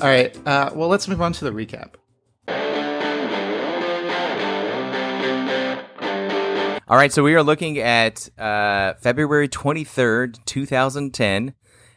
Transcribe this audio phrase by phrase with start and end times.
[0.00, 0.36] All right.
[0.46, 1.94] Uh, well, let's move on to the recap.
[6.88, 11.54] All right, so we are looking at uh, February 23rd, 2010.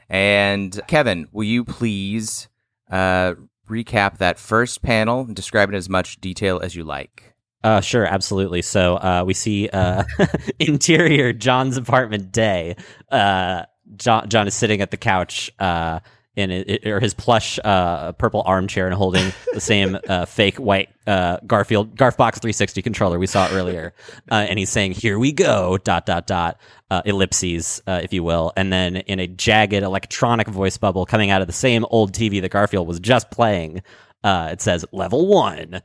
[0.10, 2.48] And Kevin, will you please
[2.90, 3.36] uh,
[3.70, 7.36] recap that first panel and describe it in as much detail as you like?
[7.64, 8.62] Uh, sure, absolutely.
[8.62, 10.06] So uh, we see uh,
[10.60, 12.76] interior John's apartment day.
[13.12, 16.00] Uh, John, John is sitting at the couch uh,
[16.40, 20.90] in it, or his plush uh, purple armchair and holding the same uh, fake white
[21.06, 23.94] uh, Garfield Garfbox 360 controller we saw earlier,
[24.32, 28.24] uh, and he's saying, "Here we go!" Dot dot dot uh, ellipses, uh, if you
[28.24, 32.14] will, and then in a jagged electronic voice bubble coming out of the same old
[32.14, 33.84] TV that Garfield was just playing,
[34.24, 35.82] uh, it says "Level One."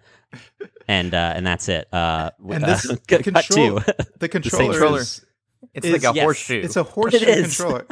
[0.89, 1.89] And uh, and that's it.
[1.93, 3.81] Uh, And this control,
[4.19, 5.01] the controller, controller.
[5.01, 5.25] is
[5.75, 6.61] It's It's- like a yes, horseshoe.
[6.63, 7.57] it's a horseshoe It is.
[7.57, 7.87] controller.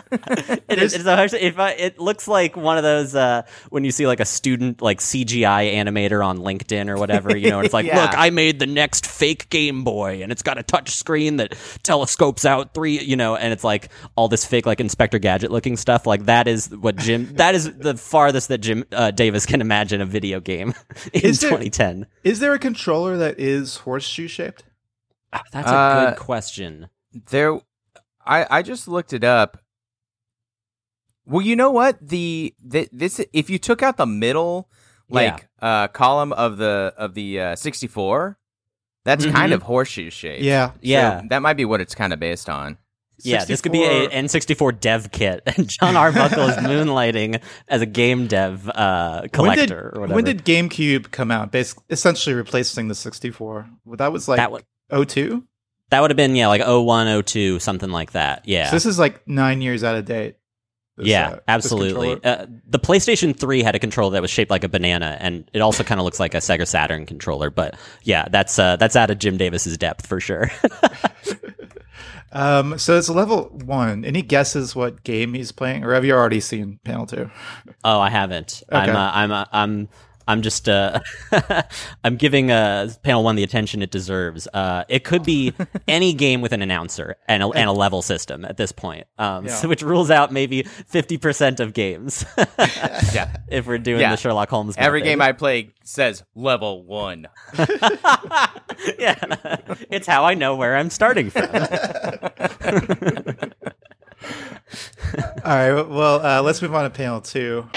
[0.68, 0.94] It is.
[0.94, 4.20] It's actually, if I, it looks like one of those uh, when you see like
[4.20, 7.36] a student like CGI animator on LinkedIn or whatever.
[7.36, 8.02] You know, and it's like, Yeah.
[8.02, 11.54] look, I made the next fake Game Boy, and it's got a touch screen that
[11.82, 13.00] telescopes out three.
[13.00, 16.06] You know, and it's like all this fake like Inspector Gadget looking stuff.
[16.06, 17.32] Like that is what Jim.
[17.36, 20.72] that is the farthest that Jim uh, Davis can imagine a video game
[21.12, 22.06] in Is there- 2010.
[22.22, 24.62] Is there a controller that is horseshoe shaped?
[25.32, 26.88] Ah, That's a Uh, good question.
[27.30, 27.58] there
[28.26, 29.58] I I just looked it up.
[31.24, 31.98] Well, you know what?
[32.06, 34.68] The, the this if you took out the middle
[35.08, 38.38] like uh column of the of the uh 64,
[39.04, 39.32] that's Mhm.
[39.32, 40.42] kind of horseshoe shaped.
[40.42, 40.70] Yeah.
[40.72, 41.22] So Yeah.
[41.30, 42.78] that might be what it's kind of based on.
[43.24, 47.80] Yeah, this could be a 64 N64 dev kit, and John Arbuckle is moonlighting as
[47.80, 50.14] a game dev uh, collector when did, or whatever.
[50.16, 51.52] When did GameCube come out?
[51.52, 53.68] Basically, essentially replacing the 64.
[53.84, 55.44] Well, that was like that would 02?
[55.92, 58.48] That would have been yeah, like 01, 02, something like that.
[58.48, 60.36] Yeah, So this is like nine years out of date.
[60.96, 62.18] This, yeah, uh, absolutely.
[62.24, 65.60] Uh, the PlayStation 3 had a controller that was shaped like a banana, and it
[65.60, 67.50] also kind of looks like a Sega Saturn controller.
[67.50, 70.50] But yeah, that's uh, that's out of Jim Davis's depth for sure.
[72.34, 74.04] Um, so it's level one.
[74.04, 77.30] Any guesses what game he's playing, or have you already seen panel two?
[77.84, 78.62] Oh, I haven't.
[78.70, 79.88] I'm, uh, I'm, uh, I'm,
[80.28, 81.00] I'm just, uh,
[82.04, 84.46] I'm giving uh, panel one the attention it deserves.
[84.52, 85.52] Uh, it could be
[85.88, 89.46] any game with an announcer and a, and a level system at this point, um,
[89.46, 89.54] Yeah.
[89.54, 92.24] so which rules out maybe fifty percent of games.
[93.12, 93.36] Yeah.
[93.48, 94.10] if we're doing Yeah.
[94.10, 94.76] the Sherlock Holmes.
[94.76, 94.84] Game.
[94.84, 95.10] Every method.
[95.10, 97.26] game I play says level 1.
[98.98, 99.16] yeah,
[99.90, 101.48] it's how I know where I'm starting from.
[105.44, 105.72] All right.
[105.82, 107.68] Well, uh, let's move on to panel two.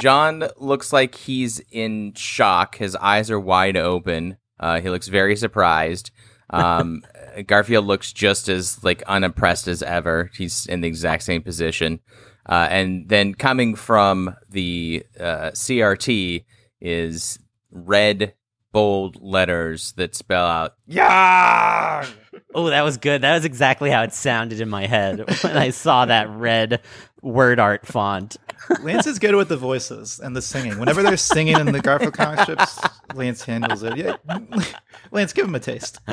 [0.00, 2.76] John looks like he's in shock.
[2.76, 4.36] His eyes are wide open.
[4.58, 6.10] Uh, he looks very surprised.
[6.50, 7.02] Um,
[7.46, 10.30] Garfield looks just as like unimpressed as ever.
[10.34, 12.00] He's in the exact same position.
[12.48, 16.44] Uh, and then coming from the uh, CRT
[16.80, 17.38] is
[17.70, 18.34] red
[18.72, 22.06] bold letters that spell out "Yeah."
[22.54, 23.20] Oh, that was good.
[23.20, 26.80] That was exactly how it sounded in my head when I saw that red
[27.20, 28.36] word art font.
[28.82, 30.78] Lance is good with the voices and the singing.
[30.78, 32.80] Whenever they're singing in the Garfield comic strips,
[33.14, 33.96] Lance handles it.
[33.96, 34.16] Yeah.
[35.10, 36.00] Lance, give him a taste.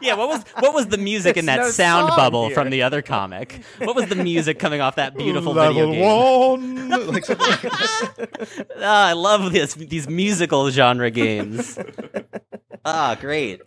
[0.00, 2.54] Yeah, what was what was the music in that no sound bubble here.
[2.54, 3.62] from the other comic?
[3.78, 6.04] What was the music coming off that beautiful Level video game?
[6.04, 6.88] one.
[7.08, 8.66] Like like that.
[8.80, 11.78] Ah, I love this these musical genre games.
[12.84, 13.60] Ah, great.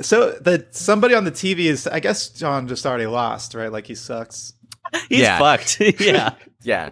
[0.00, 3.72] So the somebody on the TV is, I guess John just already lost, right?
[3.72, 4.52] Like he sucks.
[5.08, 5.38] He's Yeah.
[5.38, 5.80] fucked.
[6.00, 6.34] yeah.
[6.62, 6.90] Yeah,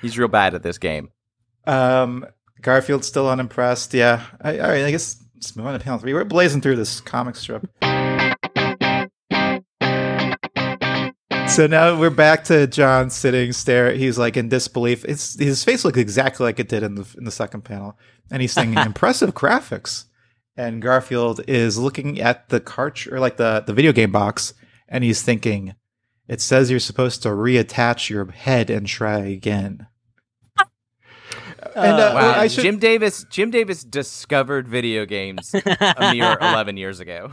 [0.00, 1.10] he's real bad at this game.
[1.66, 2.26] Um,
[2.60, 3.94] Garfield's still unimpressed.
[3.94, 4.24] Yeah.
[4.40, 4.84] I, all right.
[4.84, 6.12] I guess let's move on to panel three.
[6.14, 7.64] We're blazing through this comic strip.
[11.48, 13.92] So now we're back to John sitting, stare.
[13.92, 15.04] He's like in disbelief.
[15.04, 17.98] It's his face looks exactly like it did in the in the second panel,
[18.30, 20.06] and he's saying impressive graphics.
[20.56, 24.54] And Garfield is looking at the cart or like the the video game box,
[24.88, 25.74] and he's thinking,
[26.28, 29.86] "It says you're supposed to reattach your head and try again."
[31.74, 33.24] and uh, Wow, I should, Jim Davis.
[33.30, 37.30] Jim Davis discovered video games a mere eleven years ago.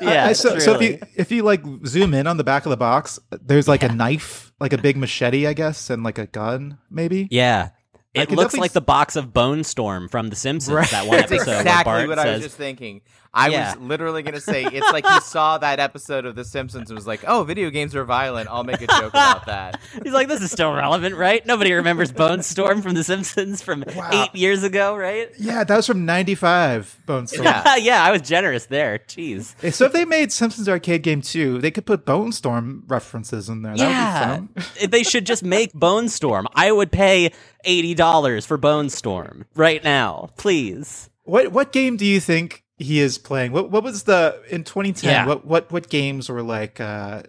[0.00, 0.26] Yeah.
[0.26, 2.76] I- so, so if you if you like zoom in on the back of the
[2.76, 6.78] box, there's like a knife, like a big machete, I guess, and like a gun,
[6.90, 7.28] maybe.
[7.30, 7.70] Yeah.
[8.14, 10.74] It looks definitely like the box of Bone Storm from The Simpsons.
[10.74, 10.88] Right.
[10.90, 13.02] That one episode where exactly Bart what I says, was just thinking.
[13.36, 13.74] I Yeah.
[13.76, 16.96] was literally going to say it's like he saw that episode of The Simpsons and
[16.96, 18.48] was like, "Oh, video games are violent.
[18.50, 21.44] I'll make a joke about that." He's like, this is still relevant, right?
[21.46, 24.10] Nobody remembers Bone Storm from The Simpsons from Wow.
[24.12, 25.30] eight years ago, right?
[25.38, 27.02] Yeah, that was from '95.
[27.06, 27.44] Bone Storm.
[27.44, 27.76] Yeah.
[27.76, 28.98] yeah, I was generous there.
[29.06, 29.54] Jeez.
[29.72, 33.62] So if they made Simpsons arcade game too, they could put Bone Storm references in
[33.62, 33.76] there.
[33.76, 34.90] That Yeah, would be fun.
[34.90, 36.46] they should just make Bone Storm.
[36.54, 37.32] I would pay
[37.64, 41.10] eighty dollars for Bone Storm right now, please.
[41.24, 43.52] What what game do you think he is playing?
[43.52, 45.10] What what was the in 2010?
[45.10, 45.26] Yeah.
[45.26, 46.80] What what what games were like?
[46.80, 47.22] Uh,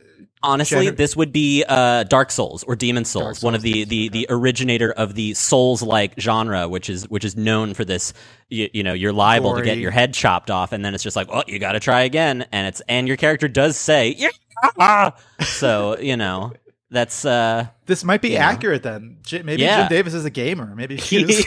[0.44, 3.85] Honestly, Gener- this would be uh, Dark Souls or Demon Souls, Dark one of the,
[3.85, 8.13] the, the originator of the Souls-like genre, which is which is known for this.
[8.47, 11.15] You, you know, you're liable to get your head chopped off, and then it's just
[11.15, 15.11] like, oh, you got to try again, and it's and your character does say, yeah.
[15.41, 16.53] so you know,
[16.89, 18.45] that's uh, this might be You know.
[18.45, 19.17] accurate then.
[19.23, 19.81] J- maybe Yeah.
[19.81, 20.73] Jim Davis is a gamer.
[20.75, 21.45] Maybe he he, is.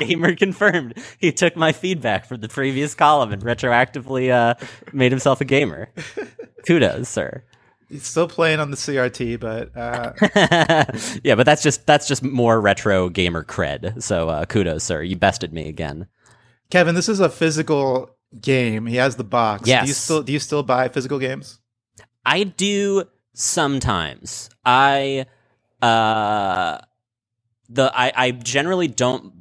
[0.00, 0.94] gamer confirmed.
[1.18, 4.54] He took my feedback from the previous column and retroactively uh,
[4.92, 5.90] made himself a gamer.
[6.66, 7.44] Kudos, sir.
[7.88, 10.12] He's still playing on the CRT, but uh,
[11.22, 14.02] yeah, but that's just that's just more retro gamer cred.
[14.02, 15.02] So uh, kudos, sir.
[15.02, 16.06] You bested me again.
[16.70, 18.86] Kevin, this is a physical game.
[18.86, 19.64] He has the box.
[19.64, 19.96] Do you Yes.
[19.98, 21.60] still do you still buy physical games?
[22.26, 23.04] I do
[23.34, 24.50] sometimes.
[24.64, 25.26] I
[25.82, 26.78] uh
[27.68, 29.32] the I, I generally don't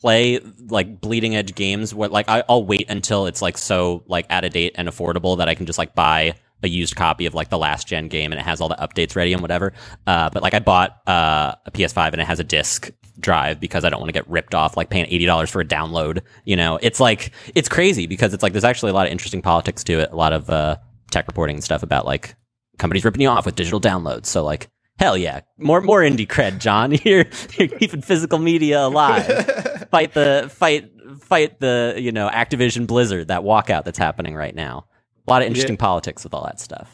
[0.00, 4.26] play like bleeding edge games where like I, I'll wait until it's like so like
[4.30, 7.34] out of date and affordable that I can just like buy a used copy of
[7.34, 9.72] like the last gen game and it has all the updates ready and whatever.
[10.06, 12.90] Uh, but like I bought uh, a PS5 and it has a disc
[13.20, 15.64] drive because I don't want to get ripped off like paying eighty dollars for a
[15.64, 16.22] download.
[16.44, 19.42] You know, it's like it's crazy because it's like there's actually a lot of interesting
[19.42, 20.76] politics to it, a lot of uh,
[21.10, 22.34] tech reporting and stuff about like
[22.78, 24.26] companies ripping you off with digital downloads.
[24.26, 26.92] So like hell yeah, more more indie cred, John.
[27.04, 27.26] You're
[27.58, 29.26] you're keeping physical media alive.
[29.90, 30.90] fight the fight
[31.20, 34.86] fight the you know Activision Blizzard that walkout that's happening right now.
[35.26, 35.80] A lot of interesting Yeah.
[35.80, 36.90] politics with all that stuff.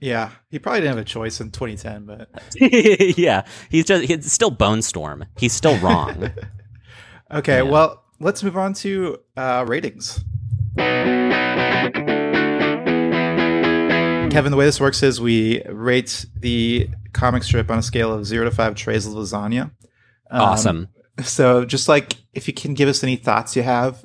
[0.00, 2.28] Yeah, he probably didn't have a choice in 2010, but
[3.18, 5.24] yeah, he's just he's still Bone Storm.
[5.38, 6.30] He's still wrong.
[7.32, 7.56] okay.
[7.58, 7.62] Yeah.
[7.62, 10.20] Well, let's move on to uh, ratings.
[14.32, 18.26] Kevin, the way this works is we rate the comic strip on a scale of
[18.26, 19.70] zero to five trays of lasagna.
[20.30, 20.88] Um, awesome.
[21.22, 24.04] So, just like if you can give us any thoughts you have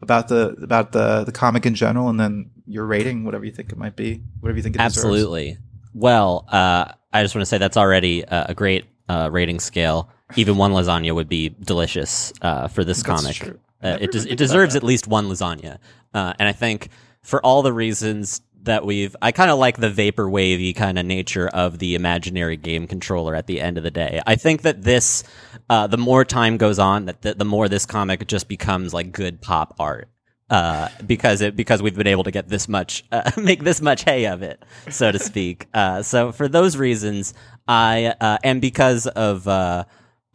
[0.00, 3.70] about the about the the comic in general, and then your rating, whatever you think
[3.70, 4.98] it might be, whatever you think it deserves.
[4.98, 5.58] Absolutely.
[5.92, 10.10] Well, uh, I just want to say that's already uh, a great uh, rating scale.
[10.34, 13.58] Even one lasagna would be delicious uh, for this That's comic.
[13.82, 15.78] Uh, it, des- it deserves at least one lasagna,
[16.14, 16.88] uh, and I think
[17.22, 21.06] for all the reasons that we've, I kind of like the vapor wavy kind of
[21.06, 23.34] nature of the imaginary game controller.
[23.34, 25.24] At the end of the day, I think that this,
[25.68, 29.12] uh, the more time goes on, that the, the more this comic just becomes like
[29.12, 30.08] good pop art.
[30.48, 34.04] Uh, because it because we've been able to get this much uh, make this much
[34.04, 35.66] hay of it, so to speak.
[35.74, 37.34] Uh, so for those reasons,
[37.66, 39.86] I uh, and because of uh,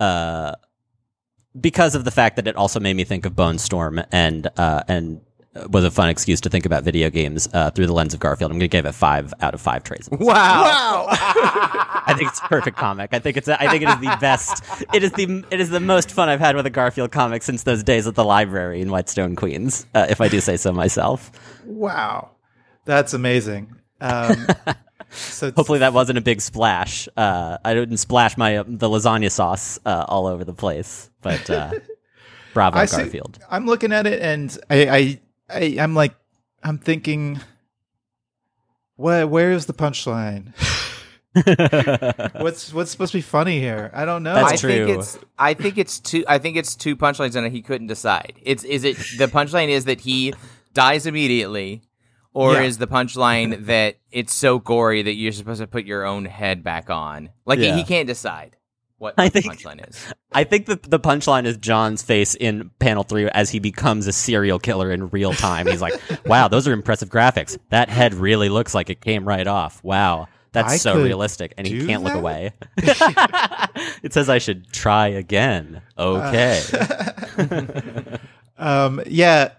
[0.01, 0.56] uh,
[1.60, 4.83] because of the fact that it also made me think of Bone Storm and uh,
[4.88, 5.22] and
[5.69, 8.51] was a fun excuse to think about video games uh, through the lens of Garfield.
[8.51, 10.07] I'm going to give it five out of five trays.
[10.12, 10.19] Wow!
[10.19, 11.07] Wow!
[11.12, 13.13] I think it's a perfect comic.
[13.13, 14.63] I think it's a, I think it is the best.
[14.94, 17.63] It is the it is the most fun I've had with a Garfield comic since
[17.63, 19.86] those days at the library in Whitestone, Queens.
[19.94, 21.31] Uh, if I do say so myself.
[21.65, 22.31] Wow,
[22.86, 23.75] that's amazing.
[24.00, 24.47] Um,
[25.12, 27.07] so Hopefully that wasn't a big splash.
[27.15, 31.09] Uh, I didn't splash my uh, the lasagna sauce uh, all over the place.
[31.21, 31.71] But uh,
[32.54, 33.39] bravo, I see- Garfield.
[33.50, 35.20] I'm looking at it and I, I,
[35.51, 36.15] I I'm like,
[36.63, 37.40] I'm thinking,
[38.95, 40.54] where where is the punchline?
[42.42, 43.90] what's what's supposed to be funny here?
[43.94, 44.33] I don't know.
[44.35, 44.99] That's I think true.
[44.99, 48.33] it's I think it's two I think it's two punchlines and he couldn't decide.
[48.42, 50.33] It's is it the punchline is that he
[50.73, 51.83] dies immediately
[52.33, 52.61] or Yeah.
[52.64, 56.64] is the punchline that it's so gory that you're supposed to put your own head
[56.64, 57.30] back on?
[57.45, 58.57] Like he- he can't decide
[59.02, 60.14] what I the think- punchline is.
[60.31, 64.14] I think the the punchline is John's face in panel three as he becomes a
[64.14, 65.66] serial killer in real time.
[65.68, 67.58] He's like, "Wow, those are impressive graphics.
[67.70, 69.84] That head really looks like it came right off.
[69.84, 72.54] Wow, that's I so realistic." And he can't look away.
[72.78, 75.81] it says I should try again.
[75.98, 76.62] Okay.
[78.58, 79.52] um, yeah.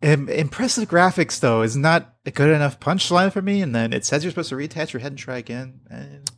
[0.00, 3.62] Im- impressive graphics though is not a good enough punchline for me.
[3.62, 5.80] And then it says you're supposed to reattach your head and try again.
[5.90, 6.30] And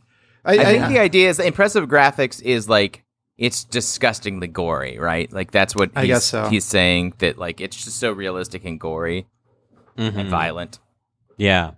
[0.44, 3.04] I, I think I- the idea is impressive graphics is like
[3.38, 5.32] it's disgustingly gory, right?
[5.32, 6.48] Like that's what I he's, guess so.
[6.48, 9.26] he's saying that like it's just so realistic and gory
[9.96, 10.16] Mhm.
[10.16, 10.78] and violent.
[11.38, 11.72] Yeah.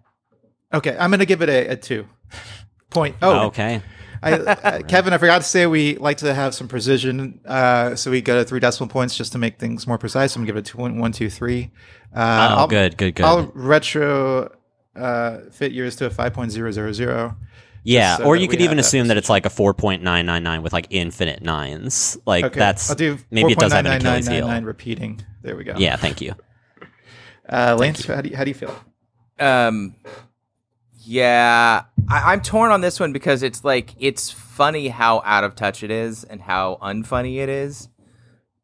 [0.74, 2.06] okay, I'm gonna give it a, a two
[2.90, 3.16] point.
[3.22, 3.80] Oh, okay.
[4.24, 8.10] I, uh, Kevin, I forgot to say we like to have some precision, uh, so
[8.10, 10.36] we go to three decimal points just to make things more precise.
[10.36, 11.70] I'm gonna give it two, one, one, two, three.
[12.14, 12.18] Uh,
[12.52, 13.24] Oh, I'll- good, good, good.
[13.26, 14.52] I'll retro
[14.94, 17.36] uh, fit yours to a five point zero zero zero.
[17.82, 21.42] Yeah, so or you could even assume that it's like a 4.999 with like infinite
[21.42, 22.16] nines.
[22.26, 24.62] Like Okay, that's I'll do maybe it does have an Achilles 4.99999 heel.
[24.62, 25.20] repeating.
[25.42, 25.74] There we go.
[25.76, 26.34] Yeah, thank you.
[27.48, 28.74] Uh, Lance, how do you, how do you feel?
[29.38, 29.96] Um,
[31.04, 35.54] yeah, I, I'm torn on this one because it's like it's funny how out of
[35.56, 37.88] touch it is and how unfunny it is,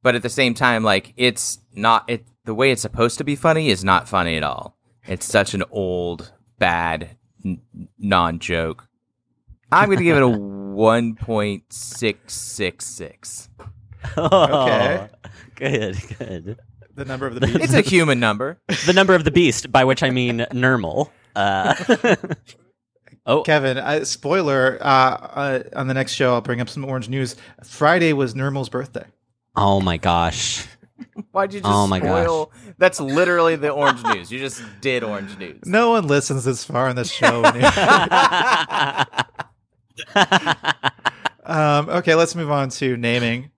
[0.02, 2.25] but at the same time, like it's not it.
[2.44, 4.78] The way it's supposed to be funny is not funny at all.
[5.06, 7.60] It's such an old, bad, n-
[7.98, 8.88] non joke.
[9.70, 13.48] I'm going to give it a one point six six six.
[14.16, 15.08] Okay.
[15.56, 16.58] good, good.
[16.94, 17.60] The number of the beast.
[17.60, 18.60] It's a human number.
[18.87, 21.10] The number of the beast, by which I mean Nermal.
[21.37, 21.75] Uh,
[23.26, 24.78] oh, Kevin, uh, spoiler.
[24.80, 27.37] Uh, uh, on the next show, I'll bring up some orange news.
[27.62, 29.04] Friday was Nermal's birthday.
[29.56, 30.66] oh my gosh.
[31.30, 32.48] Why'd you just Oh my gosh.
[32.78, 34.32] That's literally the orange news.
[34.32, 35.60] You just did orange news.
[35.64, 37.42] No one listens this far in the show.
[41.44, 43.50] um, okay, let's move on to naming.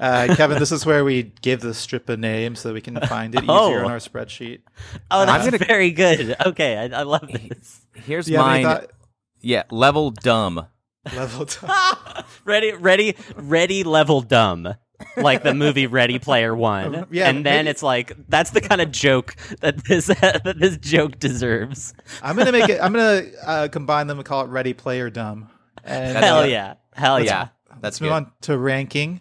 [0.00, 3.00] Uh, Kevin, this is where we give the strip a name so that we can
[3.02, 3.78] find it easier Oh.
[3.78, 4.60] in our spreadsheet.
[5.10, 6.34] oh, that's I'm gonna- very good.
[6.46, 7.80] Okay, I, I love this.
[7.94, 8.76] Here's Do you have any mine.
[8.80, 8.90] thought-
[9.40, 10.66] Yeah, level dumb.
[11.14, 11.66] level two?
[12.44, 14.74] ready, ready, ready, level dumb.
[15.16, 18.80] Like the movie Ready Player One, yeah, and then maybe- it's like that's the kind
[18.80, 21.94] of joke that this that this joke deserves.
[22.22, 22.80] I'm gonna make it.
[22.80, 25.48] I'm gonna uh, combine them and call it Ready Player Dumb.
[25.84, 27.48] And, Hell uh, yeah, hell let's- yeah.
[27.68, 28.04] That's Let's good.
[28.06, 29.20] move on to ranking.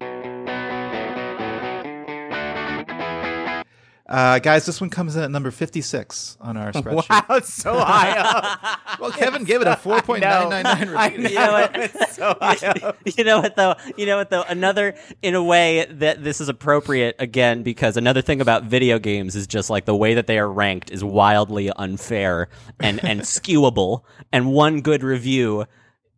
[4.13, 7.09] Uh, guys, this one comes in at number 56 on our spreadsheet.
[7.09, 8.79] Wow, it's so high up.
[8.99, 11.23] Well, Kevin gave it a 4.999 I rating.
[11.23, 11.29] know.
[11.29, 11.71] You know what?
[11.75, 12.97] It's so high up.
[13.17, 13.73] you know what though?
[13.97, 14.43] You know what though?
[14.43, 14.93] Another
[15.23, 19.47] in a way that this is appropriate again because another thing about video games is
[19.47, 24.03] just like the way that they are ranked is wildly unfair and and skewable.
[24.31, 25.65] And one good review.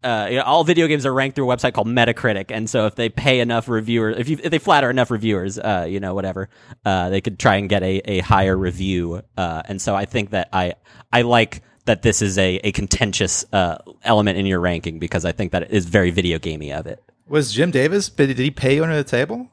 [0.06, 2.86] Uh, you know, all video games are ranked through a website called Metacritic, and so
[2.86, 6.14] if they pay enough reviewers, if you if they flatter enough reviewers, uh, you know,
[6.14, 6.48] whatever,
[6.86, 9.24] uh, they could try and get a, a higher review.
[9.36, 10.76] Uh, and so I think that I
[11.12, 15.32] I like that this is a, a contentious uh, element in your ranking because I
[15.32, 17.04] think that it is very video gamey of it.
[17.28, 19.50] Was Jim Davis, did he pay you under the table?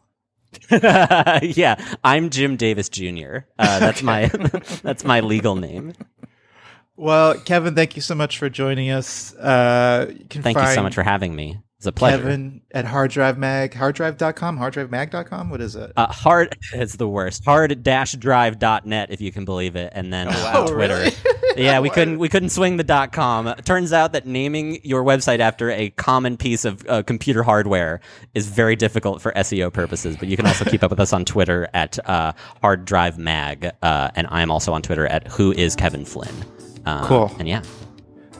[0.70, 3.38] yeah, I'm Jim Davis Jr.
[3.58, 4.26] Uh, that's my
[4.82, 5.94] that's my legal name.
[6.96, 9.34] Well, Kevin, thank you so much for joining us.
[9.34, 11.58] Uh, you Thank you so much for having me.
[11.82, 12.18] It's a pleasure.
[12.18, 15.50] Kevin at Hard Drive Mag, harddrive.com, harddrivemag.com.
[15.50, 15.92] What is it?
[15.96, 17.44] Uh, hard it's the worst.
[17.44, 20.66] Hard-drive.net if you can believe it, and then wow.
[20.68, 20.94] Twitter.
[20.94, 21.16] really?
[21.56, 23.52] yeah, we couldn't we couldn't swing the dot com.
[23.64, 28.00] Turns out that naming your website after a common piece of uh, computer hardware
[28.32, 30.16] is very difficult for SEO purposes.
[30.16, 33.72] But you can also keep up with us on Twitter at uh, Hard Drive Mag,
[33.82, 36.61] uh, and I am also on Twitter at Who is Kevin Flynn.
[36.84, 37.34] Uh, Cool.
[37.38, 37.62] And yeah,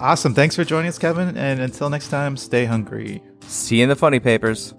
[0.01, 0.35] Awesome.
[0.35, 1.37] Thanks for joining us, Kevin.
[1.37, 3.23] And until next time, stay hungry.
[3.47, 4.75] See you in the funny papers.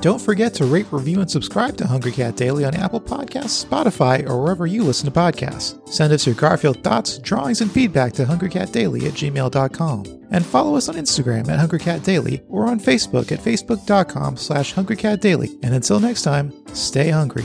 [0.00, 4.28] Don't forget to rate, review, and subscribe to Hungry Cat Daily on Apple Podcasts, Spotify,
[4.28, 5.88] or wherever you listen to podcasts.
[5.88, 10.26] Send us your Garfield thoughts, drawings, and feedback to hungrycatdaily at gmail.com.
[10.30, 15.58] And follow us on Instagram at hungrycatdaily or on Facebook at facebook.com slash hungrycatdaily.
[15.62, 17.44] And until next time, stay hungry.